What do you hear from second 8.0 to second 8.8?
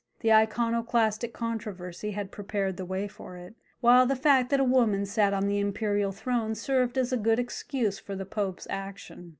the Pope's